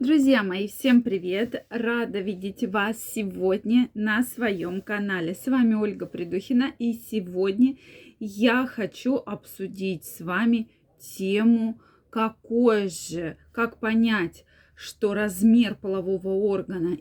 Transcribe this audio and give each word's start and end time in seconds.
Друзья 0.00 0.44
мои, 0.44 0.68
всем 0.68 1.02
привет! 1.02 1.66
Рада 1.70 2.20
видеть 2.20 2.62
вас 2.62 3.02
сегодня 3.02 3.90
на 3.94 4.22
своем 4.22 4.80
канале. 4.80 5.34
С 5.34 5.48
вами 5.48 5.74
Ольга 5.74 6.06
Придухина 6.06 6.72
и 6.78 6.92
сегодня 6.92 7.78
я 8.20 8.64
хочу 8.68 9.16
обсудить 9.16 10.04
с 10.04 10.20
вами 10.20 10.68
тему, 11.00 11.80
какой 12.10 12.90
же, 12.90 13.38
как 13.50 13.80
понять, 13.80 14.44
что 14.76 15.14
размер 15.14 15.74
полового 15.74 16.28
органа 16.28 16.98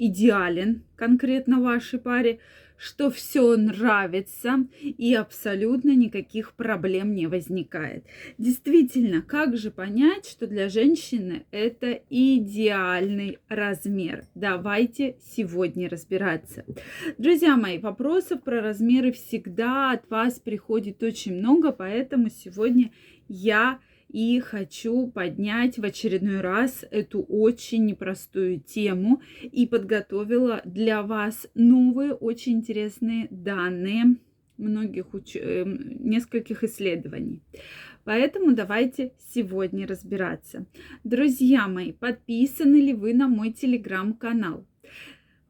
идеален 0.00 0.82
конкретно 0.96 1.60
вашей 1.60 2.00
паре, 2.00 2.40
что 2.80 3.10
все 3.10 3.56
нравится 3.58 4.66
и 4.80 5.14
абсолютно 5.14 5.94
никаких 5.94 6.54
проблем 6.54 7.14
не 7.14 7.26
возникает. 7.26 8.04
Действительно, 8.38 9.20
как 9.20 9.56
же 9.58 9.70
понять, 9.70 10.26
что 10.26 10.46
для 10.46 10.70
женщины 10.70 11.44
это 11.50 12.00
идеальный 12.08 13.38
размер? 13.48 14.24
Давайте 14.34 15.18
сегодня 15.22 15.90
разбираться. 15.90 16.64
Друзья 17.18 17.56
мои, 17.56 17.78
вопросов 17.78 18.42
про 18.42 18.62
размеры 18.62 19.12
всегда 19.12 19.92
от 19.92 20.08
вас 20.08 20.40
приходит 20.40 21.02
очень 21.02 21.34
много, 21.34 21.72
поэтому 21.72 22.30
сегодня 22.30 22.92
я 23.28 23.78
и 24.12 24.40
хочу 24.40 25.06
поднять 25.06 25.78
в 25.78 25.84
очередной 25.84 26.40
раз 26.40 26.84
эту 26.90 27.22
очень 27.22 27.86
непростую 27.86 28.60
тему 28.60 29.22
и 29.42 29.66
подготовила 29.66 30.62
для 30.64 31.02
вас 31.02 31.48
новые 31.54 32.14
очень 32.14 32.54
интересные 32.54 33.28
данные 33.30 34.16
многих 34.56 35.14
уч... 35.14 35.36
Эм, 35.36 36.04
нескольких 36.04 36.64
исследований. 36.64 37.40
Поэтому 38.04 38.54
давайте 38.54 39.12
сегодня 39.32 39.86
разбираться. 39.86 40.66
Друзья 41.04 41.68
мои, 41.68 41.92
подписаны 41.92 42.76
ли 42.76 42.94
вы 42.94 43.14
на 43.14 43.28
мой 43.28 43.52
телеграм-канал? 43.52 44.66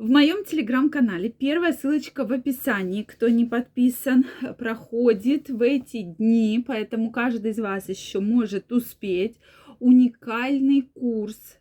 В 0.01 0.09
моем 0.09 0.47
телеграм-канале 0.47 1.29
первая 1.29 1.75
ссылочка 1.75 2.25
в 2.25 2.33
описании. 2.33 3.03
Кто 3.03 3.29
не 3.29 3.45
подписан, 3.45 4.25
проходит 4.57 5.51
в 5.51 5.61
эти 5.61 6.01
дни, 6.01 6.65
поэтому 6.67 7.11
каждый 7.11 7.51
из 7.51 7.59
вас 7.59 7.87
еще 7.91 8.21
может 8.21 8.73
успеть. 8.73 9.37
Уникальный 9.79 10.89
курс 10.95 11.59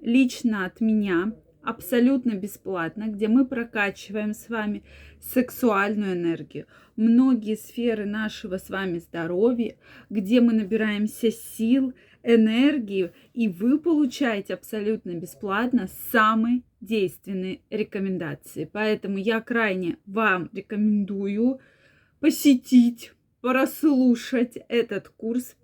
лично 0.00 0.64
от 0.64 0.80
меня, 0.80 1.34
абсолютно 1.62 2.30
бесплатно, 2.30 3.08
где 3.08 3.28
мы 3.28 3.44
прокачиваем 3.44 4.32
с 4.32 4.48
вами 4.48 4.82
сексуальную 5.20 6.14
энергию, 6.14 6.64
многие 6.96 7.54
сферы 7.54 8.06
нашего 8.06 8.56
с 8.56 8.70
вами 8.70 8.96
здоровья, 8.96 9.76
где 10.08 10.40
мы 10.40 10.54
набираемся 10.54 11.30
сил, 11.30 11.92
энергию, 12.24 13.12
и 13.32 13.48
вы 13.48 13.78
получаете 13.78 14.54
абсолютно 14.54 15.12
бесплатно 15.12 15.88
самые 16.10 16.62
действенные 16.80 17.60
рекомендации. 17.70 18.68
Поэтому 18.70 19.18
я 19.18 19.40
крайне 19.40 19.98
вам 20.06 20.50
рекомендую 20.52 21.60
посетить, 22.20 23.12
прослушать 23.40 24.56
этот 24.68 25.08
курс. 25.10 25.56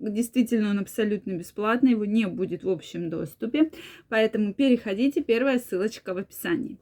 Действительно, 0.00 0.70
он 0.70 0.80
абсолютно 0.80 1.32
бесплатный, 1.32 1.92
его 1.92 2.04
не 2.04 2.26
будет 2.26 2.64
в 2.64 2.70
общем 2.70 3.10
доступе. 3.10 3.70
Поэтому 4.08 4.54
переходите, 4.54 5.22
первая 5.22 5.58
ссылочка 5.58 6.14
в 6.14 6.16
описании. 6.16 6.78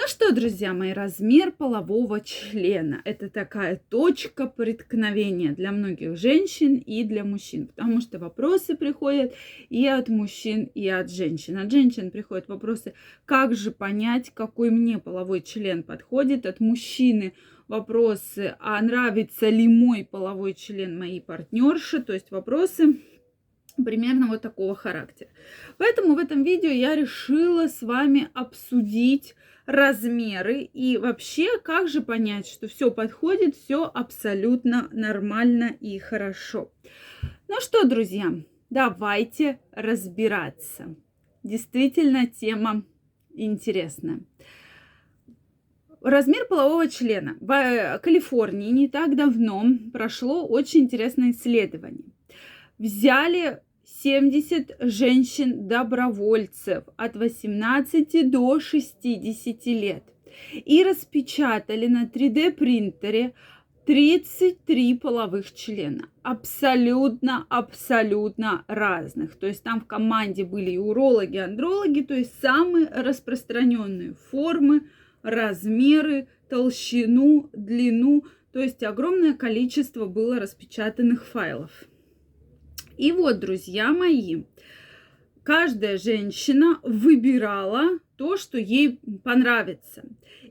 Ну 0.00 0.06
что, 0.06 0.32
друзья 0.32 0.74
мои, 0.74 0.92
размер 0.92 1.50
полового 1.50 2.20
члена– 2.20 3.02
это 3.04 3.28
такая 3.28 3.80
точка 3.90 4.46
преткновения 4.46 5.50
для 5.50 5.72
многих 5.72 6.16
женщин 6.16 6.76
и 6.76 7.02
для 7.02 7.24
мужчин, 7.24 7.66
потому 7.66 8.00
что 8.00 8.20
вопросы 8.20 8.76
приходят 8.76 9.34
и 9.70 9.88
от 9.88 10.08
мужчин, 10.08 10.70
и 10.72 10.86
от 10.86 11.10
женщин. 11.10 11.58
От 11.58 11.72
женщин 11.72 12.12
приходят 12.12 12.46
вопросы, 12.46 12.94
как 13.24 13.56
же 13.56 13.72
понять, 13.72 14.30
какой 14.32 14.70
мне 14.70 14.98
половой 14.98 15.42
член 15.42 15.82
подходит, 15.82 16.46
от 16.46 16.60
мужчины 16.60 17.32
вопросы, 17.66 18.54
а 18.60 18.80
нравится 18.80 19.48
ли 19.48 19.66
мой 19.66 20.06
половой 20.08 20.54
член 20.54 20.96
моей 20.96 21.20
партнерши, 21.20 22.00
то 22.00 22.12
есть 22.12 22.30
вопросы 22.30 23.00
примерно 23.84 24.26
вот 24.28 24.42
такого 24.42 24.74
характера. 24.74 25.30
Поэтому 25.76 26.14
в 26.14 26.18
этом 26.18 26.42
видео 26.42 26.70
я 26.70 26.94
решила 26.94 27.68
с 27.68 27.82
вами 27.82 28.30
обсудить 28.34 29.34
размеры 29.68 30.62
и 30.62 30.96
вообще, 30.96 31.58
как 31.62 31.88
же 31.88 32.00
понять, 32.00 32.46
что 32.46 32.68
все 32.68 32.90
подходит, 32.90 33.54
все 33.54 33.84
абсолютно 33.84 34.88
нормально 34.92 35.76
и 35.78 35.98
хорошо. 35.98 36.72
Ну 37.48 37.60
что, 37.60 37.84
друзья, 37.84 38.32
давайте 38.70 39.60
разбираться. 39.72 40.96
Действительно, 41.42 42.26
тема 42.26 42.84
интересная. 43.34 44.20
Размер 46.00 46.46
полового 46.46 46.88
члена. 46.88 47.36
В 47.40 47.50
э, 47.52 47.98
Калифорнии 47.98 48.70
не 48.70 48.88
так 48.88 49.16
давно 49.16 49.64
прошло 49.92 50.46
очень 50.46 50.84
интересное 50.84 51.32
исследование. 51.32 52.04
Взяли 52.78 53.60
70 54.02 54.76
женщин-добровольцев 54.80 56.84
от 56.96 57.16
18 57.16 58.30
до 58.30 58.60
60 58.60 59.66
лет 59.66 60.04
и 60.52 60.84
распечатали 60.84 61.86
на 61.86 62.04
3D 62.04 62.52
принтере 62.52 63.32
33 63.86 64.98
половых 64.98 65.54
члена. 65.54 66.10
Абсолютно, 66.22 67.46
абсолютно 67.48 68.64
разных. 68.68 69.36
То 69.36 69.46
есть 69.46 69.62
там 69.62 69.80
в 69.80 69.86
команде 69.86 70.44
были 70.44 70.72
и 70.72 70.78
урологи, 70.78 71.36
и 71.36 71.38
андрологи, 71.38 72.02
то 72.02 72.14
есть 72.14 72.38
самые 72.40 72.88
распространенные 72.88 74.14
формы, 74.30 74.82
размеры, 75.22 76.28
толщину, 76.50 77.48
длину. 77.54 78.24
То 78.52 78.60
есть 78.60 78.82
огромное 78.82 79.32
количество 79.34 80.04
было 80.06 80.38
распечатанных 80.38 81.24
файлов. 81.24 81.88
И 82.98 83.12
вот, 83.12 83.38
друзья 83.38 83.92
мои, 83.92 84.42
каждая 85.44 85.96
женщина 85.98 86.80
выбирала 86.82 88.00
то, 88.16 88.36
что 88.36 88.58
ей 88.58 89.00
понравится. 89.22 90.02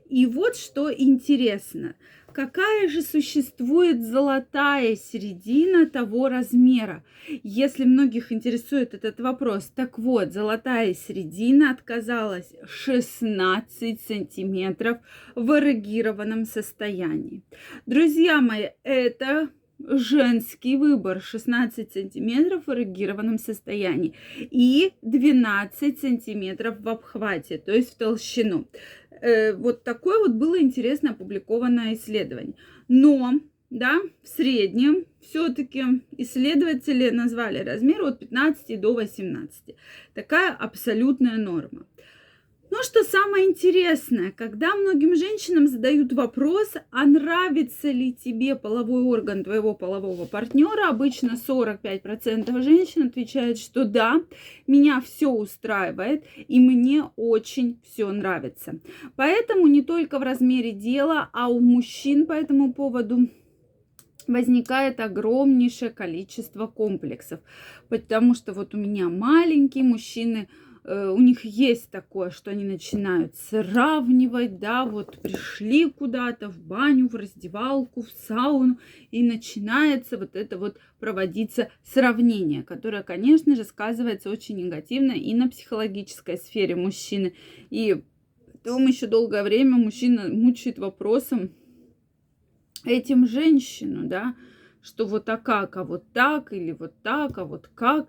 И 0.08 0.24
вот 0.24 0.56
что 0.56 0.90
интересно, 0.90 1.94
какая 2.32 2.88
же 2.88 3.02
существует 3.02 4.02
золотая 4.02 4.96
середина 4.96 5.84
того 5.84 6.30
размера, 6.30 7.04
если 7.42 7.84
многих 7.84 8.32
интересует 8.32 8.94
этот 8.94 9.20
вопрос. 9.20 9.70
Так 9.74 9.98
вот, 9.98 10.32
золотая 10.32 10.94
середина 10.94 11.70
отказалась 11.70 12.54
16 12.64 14.00
сантиметров 14.00 14.98
в 15.34 15.50
эрегированном 15.58 16.46
состоянии. 16.46 17.42
Друзья 17.84 18.40
мои, 18.40 18.68
это 18.84 19.50
женский 19.78 20.76
выбор 20.76 21.20
16 21.20 21.92
сантиметров 21.92 22.64
в 22.66 22.72
эрегированном 22.72 23.38
состоянии 23.38 24.14
и 24.38 24.92
12 25.02 26.00
сантиметров 26.00 26.80
в 26.80 26.88
обхвате, 26.88 27.58
то 27.58 27.72
есть 27.72 27.94
в 27.94 27.98
толщину. 27.98 28.66
Э, 29.20 29.54
вот 29.54 29.84
такое 29.84 30.18
вот 30.18 30.32
было 30.32 30.60
интересно 30.60 31.10
опубликованное 31.10 31.94
исследование. 31.94 32.54
Но, 32.88 33.34
да, 33.70 33.98
в 34.22 34.28
среднем 34.28 35.04
все-таки 35.20 35.84
исследователи 36.16 37.10
назвали 37.10 37.58
размер 37.58 38.02
от 38.02 38.18
15 38.18 38.80
до 38.80 38.94
18. 38.94 39.76
Такая 40.14 40.52
абсолютная 40.54 41.36
норма. 41.36 41.86
Но 42.70 42.82
что 42.82 43.02
самое 43.02 43.46
интересное, 43.46 44.30
когда 44.30 44.74
многим 44.74 45.16
женщинам 45.16 45.68
задают 45.68 46.12
вопрос, 46.12 46.74
а 46.90 47.06
нравится 47.06 47.90
ли 47.90 48.12
тебе 48.12 48.56
половой 48.56 49.02
орган 49.02 49.42
твоего 49.42 49.74
полового 49.74 50.26
партнера, 50.26 50.88
обычно 50.88 51.36
45% 51.36 52.60
женщин 52.60 53.06
отвечают, 53.06 53.58
что 53.58 53.86
да, 53.86 54.22
меня 54.66 55.00
все 55.00 55.28
устраивает 55.28 56.24
и 56.36 56.60
мне 56.60 57.04
очень 57.16 57.80
все 57.84 58.10
нравится. 58.12 58.78
Поэтому 59.16 59.66
не 59.66 59.82
только 59.82 60.18
в 60.18 60.22
размере 60.22 60.72
дела, 60.72 61.30
а 61.32 61.48
у 61.48 61.60
мужчин 61.60 62.26
по 62.26 62.32
этому 62.32 62.74
поводу 62.74 63.30
возникает 64.26 65.00
огромнейшее 65.00 65.90
количество 65.90 66.66
комплексов, 66.66 67.40
потому 67.88 68.34
что 68.34 68.52
вот 68.52 68.74
у 68.74 68.76
меня 68.76 69.08
маленькие 69.08 69.84
мужчины– 69.84 70.48
у 70.90 71.20
них 71.20 71.44
есть 71.44 71.90
такое, 71.90 72.30
что 72.30 72.50
они 72.50 72.64
начинают 72.64 73.36
сравнивать, 73.36 74.58
да, 74.58 74.86
вот 74.86 75.20
пришли 75.20 75.90
куда-то 75.90 76.48
в 76.48 76.58
баню, 76.62 77.08
в 77.08 77.14
раздевалку, 77.14 78.02
в 78.02 78.10
сауну, 78.10 78.78
и 79.10 79.22
начинается 79.22 80.16
вот 80.16 80.34
это 80.34 80.56
вот 80.56 80.78
проводиться 80.98 81.70
сравнение, 81.84 82.62
которое, 82.62 83.02
конечно 83.02 83.54
же, 83.54 83.64
сказывается 83.64 84.30
очень 84.30 84.56
негативно 84.56 85.12
и 85.12 85.34
на 85.34 85.48
психологической 85.48 86.38
сфере 86.38 86.74
мужчины. 86.74 87.34
И 87.68 88.02
потом 88.52 88.86
еще 88.86 89.06
долгое 89.06 89.42
время 89.42 89.76
мужчина 89.76 90.28
мучает 90.28 90.78
вопросом 90.78 91.50
этим 92.84 93.26
женщину, 93.26 94.08
да, 94.08 94.34
что 94.80 95.04
вот 95.04 95.26
как, 95.26 95.76
а 95.76 95.84
вот 95.84 96.04
так, 96.14 96.52
или 96.54 96.72
вот 96.72 96.94
так, 97.02 97.36
а 97.36 97.44
вот 97.44 97.68
как. 97.74 98.08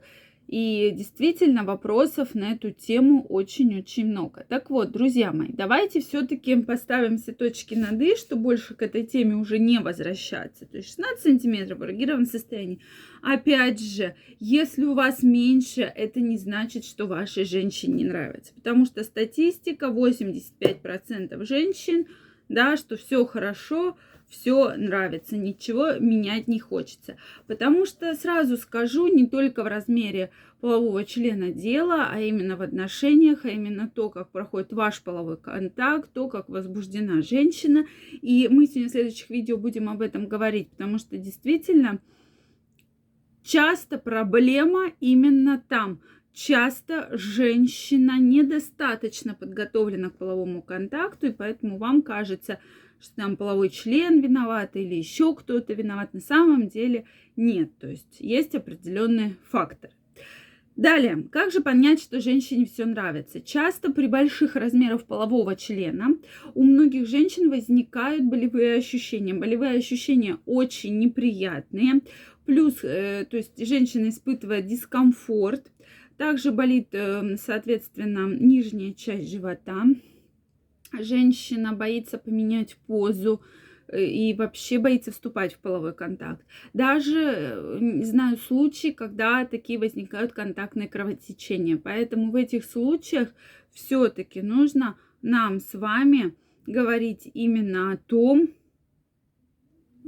И 0.50 0.90
действительно 0.96 1.64
вопросов 1.64 2.34
на 2.34 2.54
эту 2.54 2.72
тему 2.72 3.24
очень-очень 3.30 4.08
много. 4.08 4.48
Так 4.50 4.72
вот, 4.72 4.92
друзья 4.92 5.32
мои, 5.32 5.52
давайте 5.54 6.02
все-таки 6.02 6.56
поставим 6.56 7.20
все 7.20 7.34
точки 7.34 7.76
над 7.76 8.02
«и», 8.02 8.16
что 8.16 8.36
больше 8.36 8.74
к 8.74 8.82
этой 8.82 9.06
теме 9.06 9.36
уже 9.36 9.60
не 9.60 9.78
возвращаться. 9.78 10.66
То 10.66 10.78
есть 10.78 10.90
16 10.90 11.22
сантиметров 11.22 11.78
в 11.78 11.84
эрогированном 11.84 12.26
состоянии. 12.26 12.80
Опять 13.22 13.80
же, 13.80 14.16
если 14.40 14.86
у 14.86 14.96
вас 14.96 15.22
меньше, 15.22 15.82
это 15.82 16.20
не 16.20 16.40
значит, 16.40 16.84
что 16.84 17.06
вашей 17.06 17.44
женщине 17.44 17.94
не 17.94 18.06
нравится. 18.06 18.52
Потому 18.56 18.86
что 18.86 19.04
статистика 19.04 19.86
85% 19.86 21.46
женщин, 21.46 22.08
да, 22.50 22.76
что 22.76 22.98
все 22.98 23.26
хорошо, 23.26 23.96
все 24.28 24.76
нравится, 24.76 25.38
ничего 25.38 25.94
менять 26.00 26.48
не 26.48 26.60
хочется. 26.60 27.18
Потому 27.48 27.86
что, 27.86 28.14
сразу 28.14 28.58
скажу, 28.58 29.08
не 29.08 29.26
только 29.26 29.64
в 29.64 29.68
размере 29.68 30.32
полового 30.62 31.04
члена 31.06 31.52
дела, 31.52 32.10
а 32.12 32.20
именно 32.20 32.58
в 32.58 32.62
отношениях, 32.62 33.46
а 33.46 33.50
именно 33.50 33.90
то, 33.90 34.10
как 34.10 34.30
проходит 34.30 34.72
ваш 34.72 35.02
половой 35.02 35.38
контакт, 35.38 36.12
то, 36.14 36.28
как 36.28 36.50
возбуждена 36.50 37.22
женщина. 37.22 37.86
И 38.22 38.48
мы 38.50 38.68
сегодня 38.68 38.90
в 38.90 38.92
следующих 38.92 39.30
видео 39.30 39.58
будем 39.58 39.90
об 39.90 40.02
этом 40.02 40.28
говорить, 40.28 40.70
потому 40.72 41.00
что 41.00 41.18
действительно 41.18 42.00
часто 43.42 43.98
проблема 43.98 44.92
именно 45.00 45.64
там. 45.68 46.02
Часто 46.34 47.10
женщина 47.12 48.20
недостаточно 48.20 49.34
подготовлена 49.34 50.10
к 50.10 50.18
половому 50.18 50.62
контакту, 50.62 51.28
и 51.28 51.32
поэтому 51.32 51.78
вам 51.78 52.02
кажется, 52.02 52.60
что 53.00 53.16
там 53.16 53.38
половой 53.38 53.70
член 53.70 54.22
виноват 54.22 54.76
или 54.76 54.96
еще 54.96 55.36
кто-то 55.36 55.74
виноват. 55.74 56.14
На 56.14 56.22
самом 56.22 56.68
деле 56.68 57.06
нет. 57.36 57.78
То 57.80 57.88
есть 57.88 58.18
есть 58.20 58.56
определенные 58.56 59.36
факторы. 59.50 59.94
Далее, 60.80 61.28
как 61.30 61.52
же 61.52 61.60
понять, 61.60 62.02
что 62.02 62.22
женщине 62.22 62.66
все 62.66 62.86
нравится? 62.86 63.42
Часто 63.42 63.92
при 63.92 64.08
больших 64.08 64.56
размерах 64.56 65.04
полового 65.04 65.58
члена 65.58 66.16
у 66.56 66.64
многих 66.64 67.06
женщин 67.06 67.50
возникают 67.50 68.24
болевые 68.24 68.76
ощущения. 68.76 69.34
Болевые 69.34 69.74
ощущения 69.74 70.38
очень 70.46 70.98
неприятные. 70.98 72.00
Плюс, 72.46 72.76
э, 72.84 73.26
то 73.30 73.36
есть 73.36 73.58
женщина 73.58 74.08
испытывает 74.08 74.68
дискомфорт. 74.68 75.70
Также 76.20 76.52
болит, 76.52 76.90
э, 76.92 77.38
соответственно, 77.38 78.28
нижняя 78.28 78.94
часть 78.94 79.32
живота 79.32 79.86
женщина 80.92 81.72
боится 81.72 82.18
поменять 82.18 82.76
позу 82.88 83.42
э, 83.88 84.04
и 84.04 84.34
вообще 84.34 84.80
боится 84.80 85.14
вступать 85.14 85.54
в 85.54 85.60
половой 85.60 85.94
контакт. 85.94 86.46
Даже 86.74 87.22
э, 87.22 88.04
знаю 88.04 88.36
случаи, 88.36 88.90
когда 88.90 89.46
такие 89.46 89.80
возникают 89.80 90.34
контактные 90.34 90.90
кровотечения. 90.90 91.78
Поэтому 91.78 92.32
в 92.32 92.36
этих 92.36 92.66
случаях 92.66 93.34
все-таки 93.72 94.42
нужно 94.42 94.98
нам 95.22 95.62
с 95.62 95.74
вами 95.74 96.36
говорить 96.68 97.32
именно 97.34 97.94
о 97.94 97.98
том, 97.98 98.50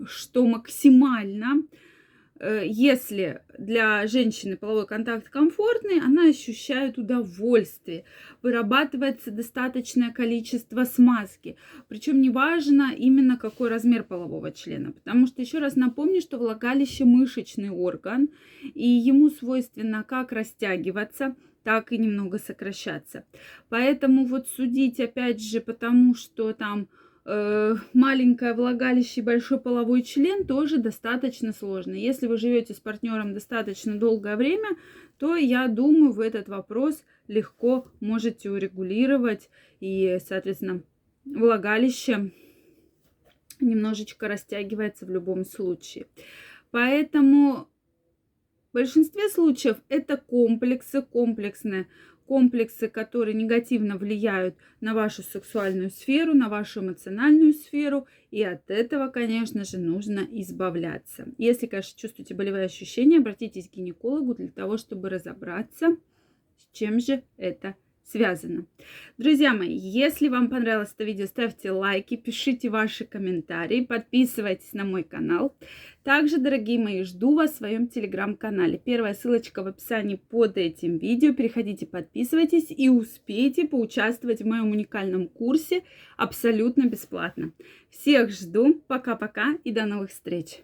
что 0.05 0.45
максимально 0.45 1.63
если 2.43 3.41
для 3.57 4.07
женщины 4.07 4.57
половой 4.57 4.87
контакт 4.87 5.29
комфортный, 5.29 5.99
она 5.99 6.29
ощущает 6.29 6.97
удовольствие, 6.97 8.03
вырабатывается 8.41 9.29
достаточное 9.29 10.11
количество 10.11 10.83
смазки. 10.85 11.55
Причем 11.87 12.19
неважно 12.19 12.93
именно 12.95 13.37
какой 13.37 13.69
размер 13.69 14.03
полового 14.03 14.51
члена, 14.51 14.91
потому 14.91 15.27
что 15.27 15.41
еще 15.41 15.59
раз 15.59 15.75
напомню, 15.75 16.21
что 16.21 16.39
влагалище 16.39 17.05
мышечный 17.05 17.69
орган, 17.69 18.29
и 18.73 18.87
ему 18.87 19.29
свойственно 19.29 20.03
как 20.03 20.31
растягиваться, 20.31 21.35
так 21.63 21.91
и 21.91 21.99
немного 21.99 22.39
сокращаться. 22.39 23.23
Поэтому 23.69 24.25
вот 24.25 24.47
судить 24.47 24.99
опять 24.99 25.39
же, 25.39 25.61
потому 25.61 26.15
что 26.15 26.53
там 26.53 26.87
Э, 26.87 26.87
маленькое 27.23 28.53
влагалище 28.53 29.21
и 29.21 29.23
большой 29.23 29.59
половой 29.59 30.01
член 30.01 30.45
тоже 30.45 30.77
достаточно 30.77 31.53
сложно. 31.53 31.93
Если 31.93 32.27
вы 32.27 32.37
живете 32.37 32.73
с 32.73 32.79
партнером 32.79 33.33
достаточно 33.33 33.97
долгое 33.97 34.35
время, 34.35 34.69
то 35.17 35.35
я 35.35 35.67
думаю, 35.67 36.11
вы 36.11 36.25
этот 36.25 36.49
вопрос 36.49 37.03
легко 37.27 37.87
можете 37.99 38.49
урегулировать. 38.49 39.49
И, 39.79 40.17
соответственно, 40.27 40.81
влагалище 41.25 42.31
немножечко 43.59 44.27
растягивается 44.27 45.05
в 45.05 45.11
любом 45.11 45.45
случае. 45.45 46.07
Поэтому 46.71 47.67
в 48.71 48.73
большинстве 48.73 49.29
случаев 49.29 49.77
это 49.89 50.17
комплексы, 50.17 51.01
комплексные 51.01 51.87
комплексы, 52.27 52.87
которые 52.87 53.33
негативно 53.33 53.97
влияют 53.97 54.55
на 54.79 54.93
вашу 54.93 55.23
сексуальную 55.23 55.89
сферу, 55.89 56.33
на 56.33 56.49
вашу 56.49 56.81
эмоциональную 56.81 57.53
сферу. 57.53 58.07
И 58.29 58.43
от 58.43 58.69
этого, 58.69 59.07
конечно 59.09 59.63
же, 59.63 59.77
нужно 59.77 60.27
избавляться. 60.31 61.27
Если, 61.37 61.67
конечно, 61.67 61.99
чувствуете 61.99 62.33
болевые 62.33 62.65
ощущения, 62.65 63.17
обратитесь 63.17 63.69
к 63.69 63.73
гинекологу 63.73 64.35
для 64.35 64.49
того, 64.49 64.77
чтобы 64.77 65.09
разобраться, 65.09 65.97
с 66.57 66.77
чем 66.77 66.99
же 66.99 67.23
это 67.37 67.75
связано. 68.11 68.65
Друзья 69.17 69.53
мои, 69.53 69.75
если 69.75 70.27
вам 70.27 70.49
понравилось 70.49 70.93
это 70.93 71.03
видео, 71.03 71.25
ставьте 71.25 71.71
лайки, 71.71 72.17
пишите 72.17 72.69
ваши 72.69 73.05
комментарии, 73.05 73.81
подписывайтесь 73.81 74.73
на 74.73 74.83
мой 74.83 75.03
канал. 75.03 75.55
Также, 76.03 76.37
дорогие 76.37 76.79
мои, 76.79 77.03
жду 77.03 77.35
вас 77.35 77.51
в 77.51 77.57
своем 77.57 77.87
телеграм-канале. 77.87 78.79
Первая 78.83 79.13
ссылочка 79.13 79.63
в 79.63 79.67
описании 79.67 80.15
под 80.15 80.57
этим 80.57 80.97
видео. 80.97 81.33
Переходите, 81.33 81.85
подписывайтесь 81.85 82.67
и 82.69 82.89
успейте 82.89 83.67
поучаствовать 83.67 84.41
в 84.41 84.47
моем 84.47 84.71
уникальном 84.71 85.27
курсе 85.27 85.83
абсолютно 86.17 86.87
бесплатно. 86.87 87.53
Всех 87.91 88.31
жду. 88.31 88.81
Пока-пока 88.87 89.57
и 89.63 89.71
до 89.71 89.85
новых 89.85 90.09
встреч. 90.09 90.63